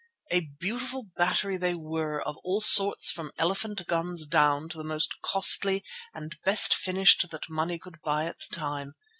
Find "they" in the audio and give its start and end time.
1.57-1.75